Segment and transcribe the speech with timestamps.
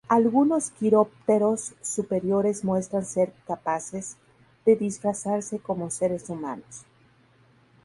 [0.07, 4.17] Algunos quirópteros superiores muestran ser capaces
[4.65, 6.87] de disfrazarse como seres humanos.